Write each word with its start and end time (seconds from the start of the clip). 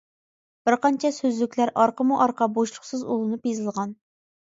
بىر 0.69 0.77
قانچە 0.85 1.11
سۆزلۈكلەر 1.19 1.73
ئارقىمۇ 1.83 2.19
ئارقا 2.25 2.51
بوشلۇقسىز 2.59 3.07
ئۇلىنىپ 3.07 3.51
يېزىلغان. 3.55 3.99